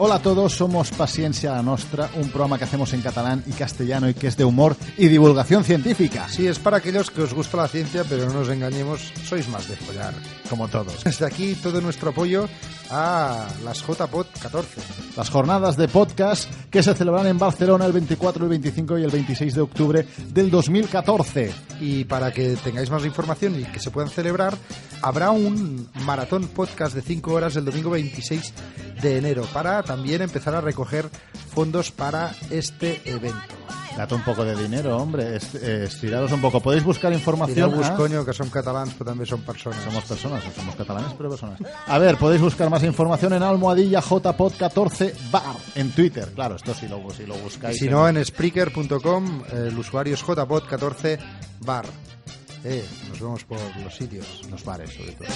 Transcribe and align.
Hola 0.00 0.14
a 0.14 0.22
todos, 0.22 0.52
somos 0.52 0.92
Paciencia 0.92 1.50
la 1.50 1.62
Nostra, 1.62 2.08
un 2.14 2.28
programa 2.28 2.56
que 2.56 2.62
hacemos 2.62 2.92
en 2.92 3.02
catalán 3.02 3.42
y 3.48 3.50
castellano 3.50 4.08
y 4.08 4.14
que 4.14 4.28
es 4.28 4.36
de 4.36 4.44
humor 4.44 4.76
y 4.96 5.08
divulgación 5.08 5.64
científica. 5.64 6.28
Sí, 6.28 6.46
es 6.46 6.60
para 6.60 6.76
aquellos 6.76 7.10
que 7.10 7.22
os 7.22 7.34
gusta 7.34 7.56
la 7.56 7.66
ciencia, 7.66 8.04
pero 8.08 8.26
no 8.26 8.34
nos 8.34 8.48
engañemos, 8.48 9.12
sois 9.24 9.48
más 9.48 9.66
de 9.66 9.74
follar. 9.74 10.14
Como 10.48 10.68
todos. 10.68 11.02
Desde 11.02 11.26
aquí 11.26 11.56
todo 11.56 11.80
nuestro 11.80 12.10
apoyo 12.10 12.48
a 12.90 13.48
las 13.64 13.80
JPod 13.84 14.26
14. 14.40 14.80
Las 15.16 15.30
jornadas 15.30 15.76
de 15.76 15.88
podcast 15.88 16.48
que 16.70 16.80
se 16.80 16.94
celebrarán 16.94 17.32
en 17.32 17.38
Barcelona 17.38 17.84
el 17.84 17.92
24, 17.92 18.44
el 18.44 18.50
25 18.50 18.98
y 18.98 19.02
el 19.02 19.10
26 19.10 19.52
de 19.52 19.60
octubre 19.60 20.06
del 20.28 20.48
2014. 20.48 21.52
Y 21.80 22.04
para 22.04 22.30
que 22.30 22.56
tengáis 22.62 22.88
más 22.88 23.04
información 23.04 23.58
y 23.58 23.64
que 23.64 23.80
se 23.80 23.90
puedan 23.90 24.10
celebrar, 24.10 24.56
habrá 25.02 25.30
un 25.30 25.88
maratón 26.04 26.48
podcast 26.48 26.94
de 26.94 27.02
5 27.02 27.32
horas 27.32 27.56
el 27.56 27.64
domingo 27.64 27.90
26 27.90 28.52
de 29.02 29.18
enero 29.18 29.44
para 29.52 29.82
también 29.82 30.22
empezar 30.22 30.54
a 30.54 30.60
recoger 30.60 31.08
fondos 31.54 31.90
para 31.90 32.32
este 32.50 33.00
evento. 33.04 33.54
Date 33.96 34.14
un 34.14 34.22
poco 34.22 34.44
de 34.44 34.54
dinero, 34.54 34.96
hombre, 34.96 35.36
eh, 35.60 35.84
estiraros 35.88 36.30
un 36.30 36.40
poco. 36.40 36.60
Podéis 36.60 36.84
buscar 36.84 37.12
información. 37.12 37.68
Tireu-vos, 37.68 37.88
a- 37.88 37.96
coño, 37.96 38.24
que 38.24 38.32
som 38.32 38.46
catalans, 38.48 38.94
però 38.94 39.10
també 39.10 39.26
som 39.26 39.42
persones. 39.42 39.82
Somos 39.82 40.04
personas, 40.06 40.44
o 40.46 40.52
somos 40.54 40.76
catalanes, 40.76 41.14
pero 41.18 41.28
personas. 41.30 41.58
A 41.84 41.98
ver, 41.98 42.16
podéis 42.16 42.40
buscar 42.40 42.70
más 42.70 42.84
información 42.84 43.32
en 43.32 43.42
almohadilla 43.42 44.00
jpod14 44.00 45.14
bar 45.32 45.56
en 45.74 45.90
Twitter. 45.90 46.30
Claro, 46.32 46.54
esto 46.54 46.74
si 46.74 46.86
lo, 46.86 47.02
si 47.10 47.26
lo 47.26 47.34
Y 47.36 47.40
buscáis. 47.42 47.76
si 47.76 47.88
no, 47.88 48.08
en 48.08 48.24
Spreaker.com 48.24 49.42
el 49.52 49.76
usuario 49.76 50.14
es 50.14 50.24
jpod14 50.24 51.18
bar. 51.66 51.86
Eh, 52.64 52.84
nos 53.08 53.20
vemos 53.20 53.44
por 53.44 53.58
los 53.82 53.94
sitios. 53.94 54.42
los 54.50 54.64
bares, 54.64 54.90
sobre 54.92 55.12
todo. 55.12 55.28